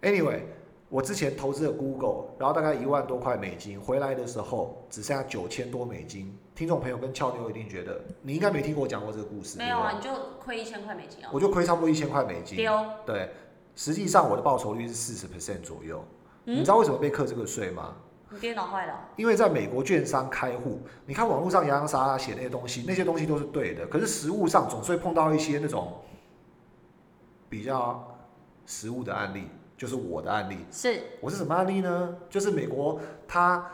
[0.01, 0.41] Anyway，
[0.89, 6.37] 我之前投资了 Google，然后大概一万多块美金，回来的时候只剩下九千多美金。
[6.53, 11.29] 听众朋友跟俏妞一定觉得，你应该没听过我讲过这个故事，没有啊，你就亏一千块美金哦。
[11.31, 12.57] 我就亏差不多一千块美金。
[12.57, 12.73] 丢，
[13.05, 13.29] 对，
[13.75, 16.03] 实际上我的报酬率是四十 percent 左右。
[16.43, 17.95] 你嗯知，道为什么被课这个税吗？
[18.29, 18.93] 你电脑坏了。
[19.17, 25.93] 因为在美国券商开户，你看网络上洋洋洒洒写那些东西，那些东西都是对的，可是实物上总是会碰到一些那种
[27.49, 28.17] 比较
[28.65, 30.57] 实物的案例，就是我的案例。
[30.71, 32.15] 是，我是什么案例呢？
[32.29, 33.65] 就是美国他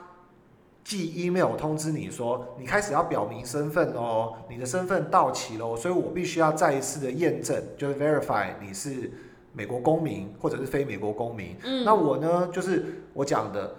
[0.83, 9.09] 寄 email 通知你说，你开始要表明身份哦，你的身份到期喽，所以我必须要再一次的验证，就是 verify 你是
[9.53, 11.55] 美国公民或者是非美国公民。
[11.63, 13.73] 嗯，那我呢，就是我讲的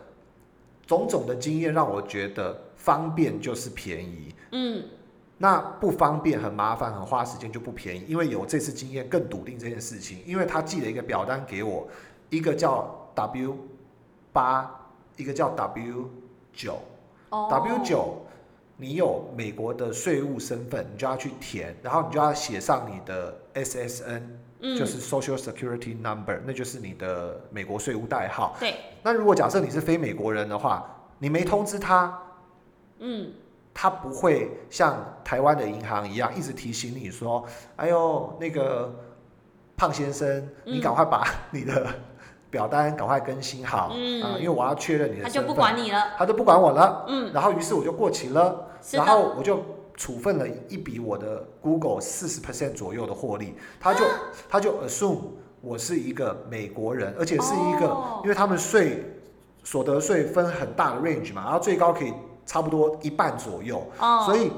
[0.86, 4.34] 种种的经验，让我觉得方便就是便宜。
[4.52, 4.84] 嗯，
[5.36, 10.20] 那不方便、很麻烦、很花时间就不便宜，因为有这次经验更笃定这件事情。
[10.24, 11.86] 因为他寄了一个表单给我，
[12.30, 13.56] 一个叫 W
[14.32, 14.70] 八，
[15.16, 16.10] 一个叫 W
[16.52, 16.78] 九。
[17.30, 17.48] 哦。
[17.50, 18.22] W 九，
[18.76, 24.22] 你有美国的税务身份，你就要去填，然后你就要写上你的 SSN，、
[24.60, 28.56] 嗯，就是 Social Security Number，那就是你的美国税务代号。
[28.58, 30.84] 对，那如果假设你是非美国人的话，
[31.18, 32.20] 你没通知他，
[32.98, 33.32] 嗯，
[33.72, 38.92] 他不会像台湾的银行一样一直提醒你说：“哎呦，那个
[39.76, 41.86] 胖先生，你嗯赶快把你的
[42.54, 44.22] 表单赶快更新好，嗯。
[44.22, 45.98] 啊，因为我要确认你的身份。”他就不管你了。
[46.16, 47.04] 他就不管我了。
[47.08, 49.60] 嗯，然后于是我就过期了，然后，我就
[49.96, 54.04] 处分了一笔我的 Google 四十 percent 左右的获利，他就
[54.48, 55.18] 他就 assume
[55.60, 58.20] 我是一个美国人，而且是一个，哦。
[58.22, 59.04] 因为他们税
[59.64, 62.14] 所得税分很大的 range 嘛，然后最高可以
[62.46, 64.52] 差不多一半左右，哦，所以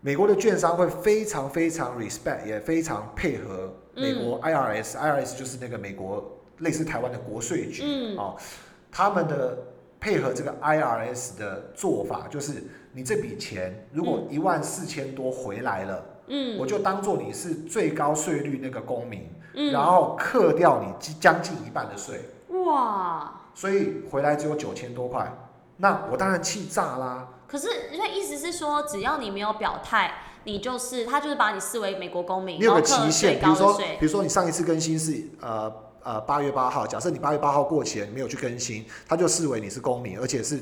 [0.00, 6.24] 美国的券商会非常非常 respect，也非常配合美国 IRS，IRS、就是那个美国
[6.58, 8.16] 类似台湾的国税局，嗯。
[8.16, 8.36] 哦，
[8.90, 9.58] 他们的
[9.98, 22.20] 配合这个 IRS 的做法就是，你这笔钱如果一万四千多回来了，嗯，我就当做你是最高税率那个公民，嗯，然后克掉你将近一半的税，
[22.66, 25.32] 哇，所以回来只有九千多块，
[25.76, 27.28] 那我当然气炸啦。
[27.46, 30.10] 可是所以意思是说，只要你没有表态，
[30.44, 34.06] 你就是他就是把你视为美国公民，你有个期限，最比如说，比。
[34.06, 35.70] 如说你上一次更新是呃
[36.04, 40.58] 呃八月八号，假设你八月八号过期了，你没有去更新，他就视为你是公民，而且是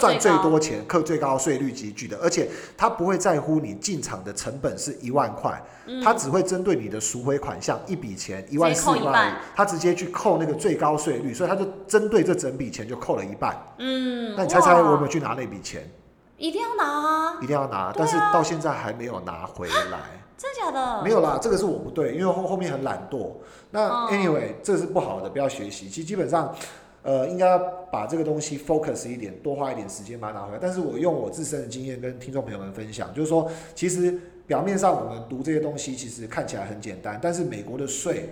[0.00, 5.62] 赚最多钱、课最高税率集聚的，而且他不会在乎你进场的成本是一万块，
[6.02, 13.56] 他只会针对你的赎回款项一笔钱一万四万，他直接去扣那个最高税率，所以他就针对这整笔钱就扣了一半。
[13.78, 15.88] 嗯，那你猜猜我有没有去拿那笔钱？
[16.36, 17.38] 一定要拿啊？
[17.40, 20.25] 一定要拿，但是到现在还没有拿回来。
[20.36, 21.02] 真的假的？
[21.02, 23.32] 没有啦，这个是我不对，因为后后面很懒惰。
[23.70, 25.88] 那哦 anyway，、这是不好的，不要学习。
[25.88, 26.54] 其实基本上，
[27.02, 27.58] 呃，应该
[27.90, 30.58] 把这个东西 focus 一点，多花一点时间把它拿回来。
[30.60, 38.28] 但是我用我自身的经验跟听众朋友们分享，就是说，其实表面上我们读这些东西，其实看起来很简单，但是美国的税。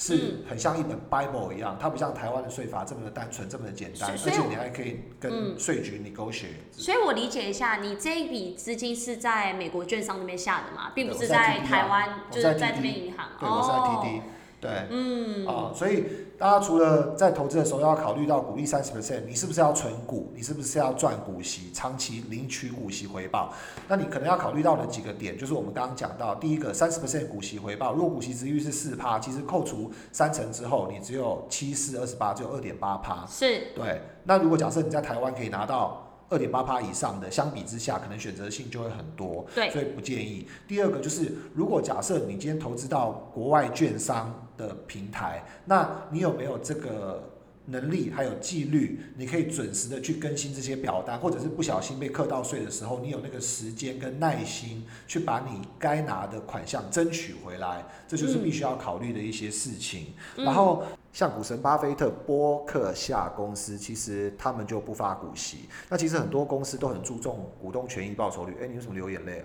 [0.00, 6.70] 是嗯很像一本 Bible 一样，它不像台湾的税法这么的单纯，这么的简单，而且你还可以嗯跟税局 negotiate。
[6.72, 13.30] 所以我理解一下，你这一笔资金是在美国券商那边下的嘛，并不是在台湾，就是在这边银行。
[13.40, 14.22] 对，我是在哦 TD，
[14.60, 16.04] 对，嗯，啊，所以
[16.36, 23.52] 大家除了在投资的时候要考虑到股利三十 percent，你是不是要存股，你是不是要赚股息，长期领取股息回报？
[23.86, 33.24] 那你可能要考虑到的几个点，就是我们刚刚讲到，第一个三十 percent 股息回报，如果股息值率是四趴，其实扣除三成之后，你只有七四二十八，只有二点八趴。
[33.26, 40.46] 是对，那如果假设你在台湾可以拿到二点八趴以上的，相比之下，可能选择性就会很多，对所以不建议。
[40.66, 47.22] 第二个就是，如果假设你今天投资到国外券商的平台，那你有没有这个？
[47.70, 60.14] 能力还有纪律，你可以准时的去更新这些表单，或者是不小心被课到税的时候，你有那个时间跟耐心去把你该拿的款项争取回来，这就是必须要考虑的一些事情。
[60.36, 65.68] 嗯然后像股神巴菲特、波克夏公司，其实他们就不发股息。
[65.88, 68.56] 那其实很多公司都很注重股东权益报酬率。
[68.62, 69.44] 哎、你为什么流眼泪啊？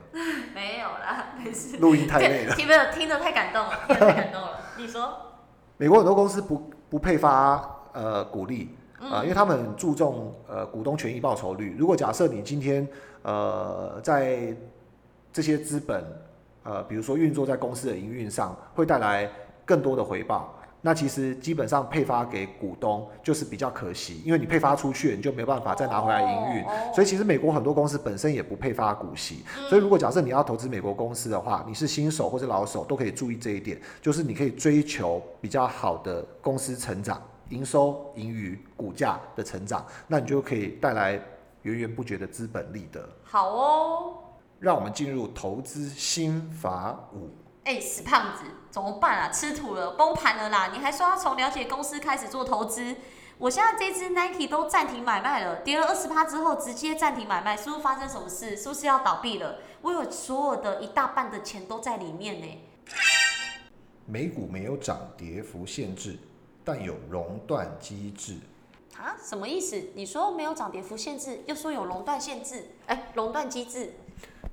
[0.53, 1.77] 没有啦， 没事。
[1.77, 2.53] 录音太累了。
[2.57, 4.59] 听没有听得太感动了，听得太感动了。
[4.77, 5.17] 你说，
[5.77, 11.75] 美国很多公司不不配发呃股利嗯啊、因为他们很注重呃股东权益报酬率。
[11.77, 12.87] 如果假设你今天
[13.23, 14.55] 呃在
[15.33, 16.03] 这些资本
[16.63, 19.29] 呃比如说运作在公司的营运上，会带来
[19.65, 20.53] 更多的回报。
[20.85, 26.63] 那其实基本上配发给股东就是比较可惜，因为你配发出去，你就没办法再拿回来营运。
[26.63, 41.19] 哦所以其实美国很多公司本身也不配发股息，所以如果假设你要投资美国公司的话，你是新手或者老手都可以注意这一点，就是你可以追求比较好的公司成长、营收、盈余、股价的成长，那你就可以带来
[41.63, 43.07] 源源不绝的资本利得。
[43.23, 44.13] 好哦。
[44.59, 47.29] 让我们进入投资心法五。
[47.65, 49.29] 哎、死胖子，怎么办啊？
[49.29, 50.69] 吃土了，崩盘了啦！
[50.73, 52.95] 你还说要从了解公司开始做投资？
[53.37, 58.55] 我现在这只 Nike 都暂停买卖了，跌了二十趴之后直接暂停买卖，是不是发生什么事？
[58.55, 59.57] 是不是要倒闭了？
[59.81, 62.61] 我有所有的一大半的钱都在里面呢。
[64.05, 66.17] 美股没有涨跌幅限制，
[66.63, 68.35] 但有熔断机制。
[68.97, 69.81] 啊，什么意思？
[69.95, 73.91] 你说没有涨跌幅限制，又说有熔断限制，哎、熔断机制，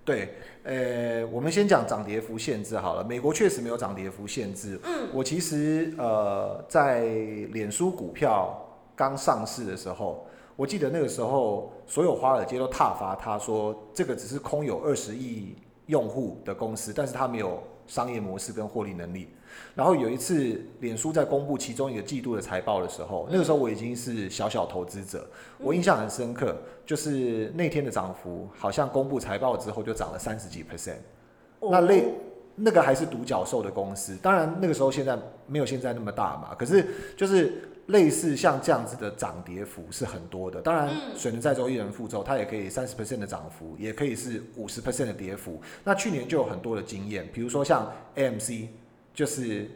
[0.02, 3.04] 对，呃，我们先讲涨跌幅限制好了。
[3.04, 4.80] 美国确实没有涨跌幅限制。
[4.82, 7.04] 嗯，我其实呃，在
[7.52, 8.58] 脸书股票
[8.96, 15.54] 刚上市的时候，我记得那个时候所有华尔街都挞伐他说，这个只是空有二十亿
[15.86, 19.28] 用户的公司，但是它没有商业模式跟获利能力。
[19.74, 25.26] 然后有一次，脸书在公布其中一个季度的财报的时候，那个时候我已经是小小投资者，
[25.58, 30.96] 我印象很深刻，就是那天的涨幅好像公布财报之后就涨了三十几 percent。
[31.60, 32.12] 那类
[32.56, 36.86] 那个还是独角兽的公司，当然那个时候现在没有现在那么大嘛，可是
[37.16, 40.60] 就是类似像这样子的涨跌幅是很多的。
[40.60, 45.60] 当然，水能载舟，亦能覆舟，它也可以三十 percent 的涨幅，也可以是五十 percent 的跌幅。
[45.82, 48.66] 那去年就有很多的经验，比如说像 AMC，
[49.14, 49.70] 就是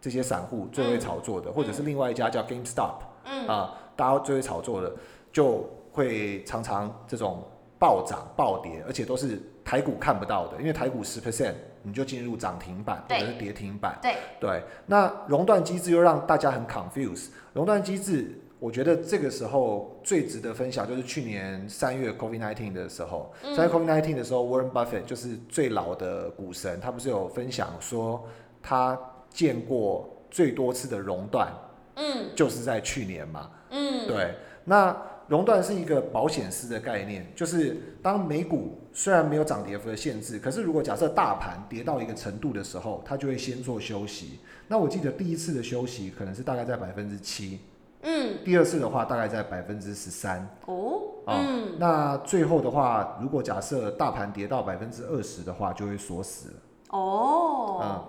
[0.00, 4.92] 这些散户最会炒作的，或者是另外一家叫 GameStop，嗯啊，大家最会炒作的，
[5.32, 7.42] 就会常常这种
[7.78, 13.98] 暴涨暴跌，而且都是台股看不到的，因为台股十 percent 你就进入涨停板或者是跌停板。
[14.02, 17.28] 对，对，那熔断机制又让大家很 confuse。
[17.52, 28.22] 熔断机制，我觉得这个时候最值得分享就是去年三月 COVID nineteen 的时候，嗯三月 COVID nineteen 的时候，Warren Buffett 就是最老的股神，他不是有分享说
[28.62, 31.52] 他见过最多次的熔断，
[31.96, 33.50] 嗯就是在去年嘛。
[33.70, 34.96] 嗯，对，那
[35.28, 44.40] 熔断是一个保险丝的概念，就是当美股虽然没有涨跌幅的限制，可是如果假设大盘跌到一个程度的时候，它就会先做休息。
[44.66, 47.60] 那我记得第一次的休息可能是大概在百分之七，
[48.02, 50.48] 嗯第二次的话大概在百分之十三。
[50.66, 56.54] 哦，啊嗯那最后的话，如果假设大盘跌到百分之二十的话，就会锁死了。
[56.90, 58.04] 哦，嗯，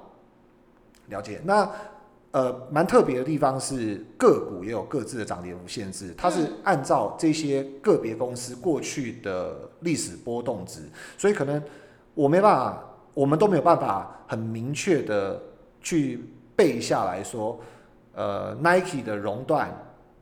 [1.12, 1.40] 了解。
[1.44, 1.70] 那
[2.32, 10.80] 呃，蛮特别的地方是个股也有各自的涨跌幅限制，它是按照这些个别公司过去的历史波动值，
[11.18, 11.62] 所以可能
[12.14, 15.42] 我没办法，我们都没有办法很明确的
[15.82, 16.24] 去
[16.56, 17.60] 背下来说，
[18.16, 19.70] 呃，Nike 的熔断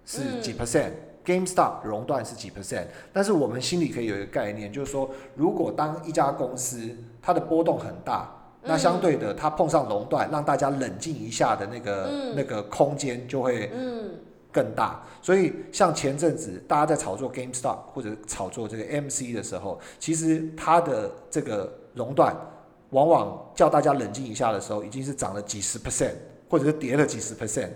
[0.04, 6.90] 是几 percent，GameStop 熔断是几 percent，但是我们心里可以有一个概念，就是说，如果当一家公司
[7.22, 8.36] 它的波动很大。
[8.62, 13.72] 那相对的，它碰上熔断，让大家冷静一下的那个那个空间就会
[14.52, 15.02] 更大。
[15.22, 22.36] 所以像前阵子大家在炒作 GameStop 或者炒作这个 MC 的时候，其实它的这个熔断，
[22.90, 26.16] 往往叫大家冷静一下的时候，已经是涨了几十 percent，
[26.50, 27.70] 或者是跌了几十 percent。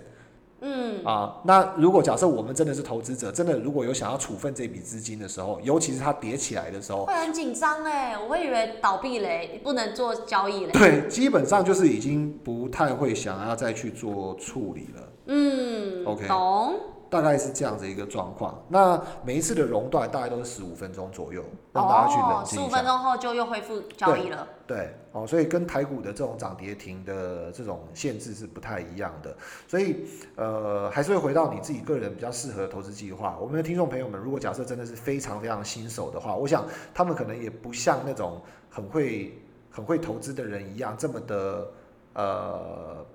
[0.66, 10.72] 嗯啊，那如果假设我们真的是投资者，真的如果有想要处分这笔资金的时候，尤其是它跌起来的时候，会很紧张哎，我会以为倒闭嘞，不能做交易嘞。
[10.72, 15.02] 对，基本上就是已经不太会想要再去做处理了。
[15.26, 16.74] 嗯，OK，懂。
[17.14, 18.60] 大概是这样子一个状况。
[18.68, 24.48] 那每一次的熔断大概都是十五分钟左右，让大家去冷静十五分钟后就又恢复交易了。
[24.66, 29.36] 对，哦，所以跟台股的这种涨跌停的这种限制是不太一样的。
[29.68, 33.38] 所以，呃，还是会回到你自己个人比较适合的投资计划。
[33.40, 39.38] 我们的听众朋友们，如果假设真的是非常非常新手的话，我想他们可能也不像那种很会
[39.70, 41.70] 很会投资的人一样这么的
[42.14, 43.06] 呃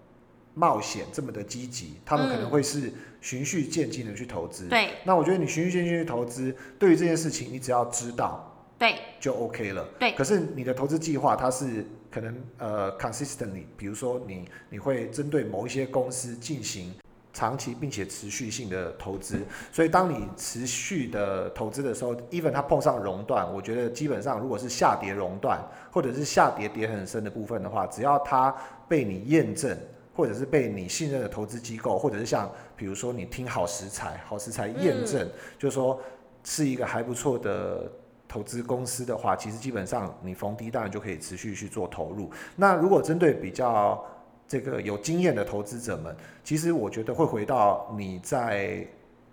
[0.60, 1.94] 冒险，这么的积极。
[2.06, 2.92] 他们可能会是。
[3.22, 4.92] 循序渐进的去投资，对。
[5.04, 9.86] 那我觉得你循序渐进去投资，对于这件事情，你只要知道，对，就 OK 了。
[10.00, 10.14] 对。
[10.14, 16.96] 可是你的投资计划，它是可能呃 consistently，比如说你你会针对某一些公司进行
[17.34, 19.40] 长期并且持续性的投资，
[19.70, 25.60] 所以当你持续的投资的时候，even 它碰上熔断，我觉得基本上如果是下跌熔断，
[25.92, 28.56] 或者是下跌跌很深的部分的话，只要它
[28.88, 29.78] 被你验证。
[30.20, 35.26] 或者是被你信任的投资机构，或者是像比如说你听好食材，好食材验证，
[35.58, 35.98] 就是说
[36.44, 37.90] 是一个还不错的
[38.28, 42.30] 投资公司的话，其实基本上你逢低当然就可以持续去做投入。
[42.58, 44.04] 那如果针对比较
[44.46, 46.14] 这个有经验的投资者们，
[46.44, 48.86] 其实我觉得会回到你在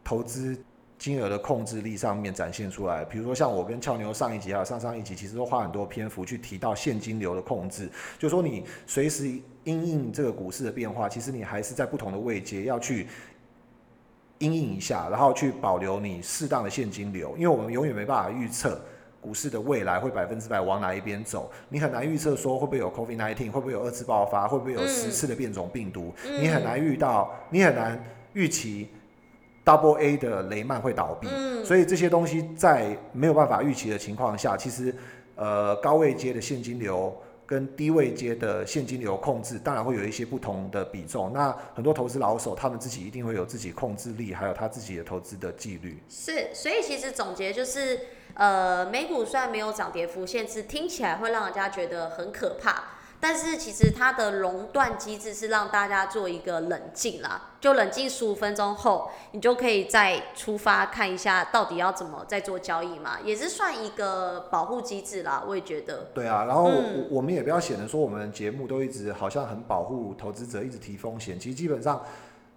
[0.05, 0.57] 投资
[0.99, 3.05] 金额的控制力上面展现出来。
[3.05, 7.89] 比如说像我跟俏牛上一集还有上上一集，其实都花很多篇幅去提到现金流的控制，
[8.19, 9.41] 就说你随时。
[9.67, 13.09] 因应这个股市的变化，其实你还是在不同的位阶要去
[14.39, 18.81] 因应一下，然后去保留你适当的现金流，因为我们永远没办法预测
[19.21, 28.01] 股市的未来会百分之百往哪一边走，你很难预测说会不会有 COVID nineteen，会不会有二次爆发，会不会有十次的变种病毒，你很难遇到，你很难
[28.35, 28.89] 预期
[29.67, 31.29] Double A 的雷曼会倒闭，
[31.63, 34.95] 所以这些东西在没有办法预期的情况下，其实
[35.35, 37.15] 呃高位接的现金流。
[37.49, 41.33] 跟低位接的现金流控制，当然会有一些不同的比重。
[41.33, 46.03] 那很多投资老手，他们自己一定会有自己控制力，还有他自己的投资的纪律。
[46.09, 48.01] 是，所以其实总结就是，
[48.35, 52.96] 呃，美股虽然没有涨跌幅限制，听起来会让人家觉得很可怕。
[53.21, 66.09] 但是其实它的熔断机制是让大家做一个冷静啦，就冷静十五分钟后，你就可以再出发看一下到底要怎么再做交易嘛，也是算一个保护机制啦，我也觉得。
[66.15, 72.03] 对啊，然后我我们也不要显得说我们节目都一直好像很保护投资者，一直提风险，其实基本上。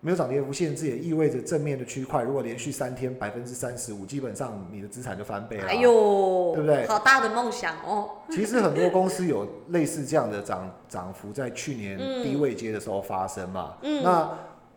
[0.01, 5.67] 没有涨跌幅限制，也意味着正面的区块，如果连续三天百分之三十五，基本上你的资产就翻倍了。
[5.67, 6.87] 哎呦，对不对？
[6.87, 8.09] 好大的梦想哦！
[8.31, 13.75] 其实很多公司有类似这样的涨涨幅，在去年低位接的时候发生嘛。
[13.81, 14.29] 嗯，那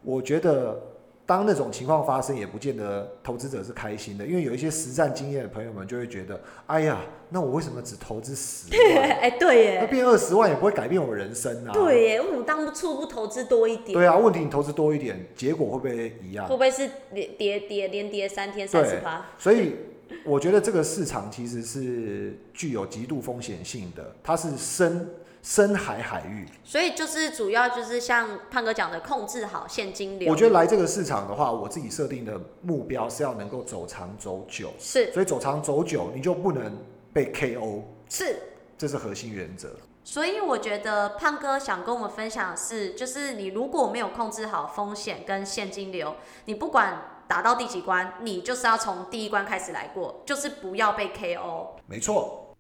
[0.02, 0.78] 我觉得。
[1.24, 7.00] 当那种情况发生，也不见得投资者是开心的，因为有一些实战经验的朋友们就会觉得，哎呀，
[7.30, 9.08] 那我为什么只投资十万？
[9.20, 11.72] 哎，对耶，那变二十万也不会改变我人生啊。
[11.72, 13.92] 对耶，我当初不投资多一点。
[13.92, 16.46] 对啊，问题你投资多一点，结果会不会一样？
[16.46, 19.24] 会不会是连跌跌连跌三天三十趴？
[19.38, 19.76] 所以
[20.24, 25.08] 我觉得这个市场其实是具有极度风险性的，它是深。
[25.42, 30.30] 深海海域，所以就是主要就是像胖哥讲的，控制好现金流。
[30.30, 34.72] 我觉得来这个市场的话，我自己设定的目标是要能够走长走久。
[34.78, 36.78] 是，所以走长走久，你就不能
[37.12, 37.82] 被 KO。
[38.08, 38.40] 是，
[38.78, 39.68] 这是核心原则。
[40.04, 46.14] 所以我觉得胖哥想跟我们分享的是，就是你如果没有控制好风险跟现金流，
[46.44, 51.68] 你不管打到第几关，你就是要从第一关开始来过，就是不要被 KO。
[51.86, 52.54] 没错。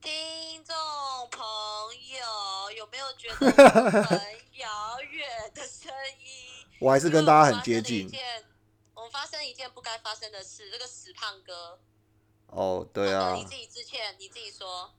[0.00, 0.12] 听
[0.64, 0.74] 众
[1.30, 1.59] 朋友，
[2.80, 3.36] 有没有觉得
[4.02, 4.18] 很
[4.58, 6.66] 遥远的声音？
[6.80, 8.10] 我还是跟大家很接近。
[8.94, 11.78] 我们发生一件不该发生的事，这个死胖哥。
[12.46, 13.34] 哦，对啊。
[13.34, 14.90] 你自己致歉，你自己说，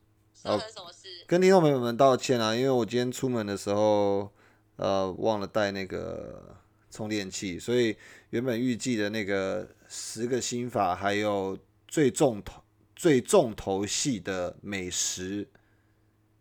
[0.44, 1.26] 发生什么事？
[1.26, 4.32] 跟听众朋友们道歉啊，因为我今天出门的时候，
[4.76, 6.56] 呃忘了带那个
[6.92, 7.98] 充电器，所以
[8.30, 11.58] 原本预计的那个十个心法，还有
[11.88, 12.62] 最重头
[12.96, 15.50] 最重头戏的美食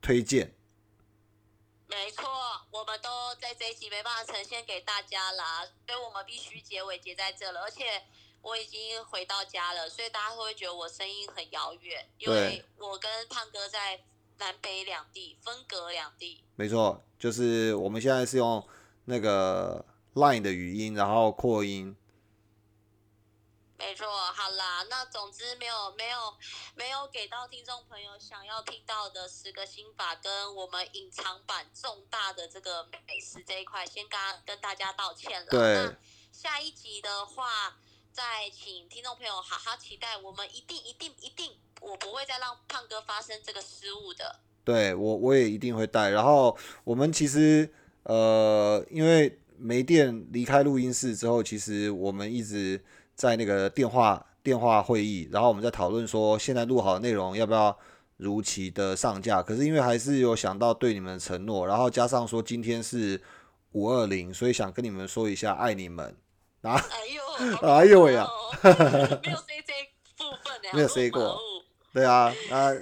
[0.03, 0.55] 推荐。
[1.91, 2.25] 没错，
[2.71, 7.63] 我们都在这一集没办法呈现给大家啦，所以我们必须结尾结在这了。
[7.63, 7.85] 而且
[8.41, 12.09] 我已经回到家了，所以大家会不会觉得我声音很遥远？
[12.19, 14.01] 因为我跟胖哥在
[14.39, 16.45] 南北两地，分隔两地。
[16.55, 18.65] 没错，就是我们现在是用
[19.07, 19.85] 那个
[20.15, 21.97] Line 的语音，然后扩音。
[23.81, 26.19] 没错，好啦，那总之没有没有
[26.77, 35.47] 没有给到听众朋友想要听到的十个心法，跟我们隐藏版重大的这个美食这一块，先跟跟大家道歉了。
[35.51, 35.61] 对。
[35.61, 35.97] 那
[36.31, 37.79] 下一集的话，
[38.13, 44.41] 再请听众朋友好好期待，我们一定一定一定，我不会再让胖哥发生这个失误的。
[44.63, 46.11] 对我我也一定会带。
[46.11, 47.73] 然后我们其实
[48.03, 52.85] 呃，因为没电离开录音室之后，其实我们一直。
[53.21, 57.77] 在那个电话电话会议，然后我们在讨论说，现在录好的内容要不要
[58.17, 59.43] 如期的上架？
[59.43, 63.21] 可是因为还是有想到对你们的承诺，然后加上说今天是
[63.73, 66.17] 五二零，所以想跟你们说一下爱你们
[66.63, 66.73] 啊！
[66.73, 68.27] 哎呦，哎呦喂呀！
[68.63, 69.75] 没有 C 这
[70.17, 71.39] 部分没有 C 过，
[71.93, 72.75] 对啊，那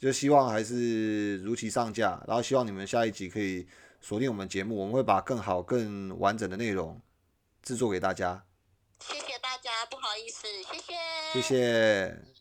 [0.00, 3.68] 就希望还是如期上架，然后希望你们下一集可以
[4.00, 7.00] 锁定我们节目，我们会把更好更完整的内容
[7.62, 8.42] 制作给大家。
[9.00, 10.94] 谢谢大家，不好意思，谢谢，
[11.32, 12.37] 谢谢。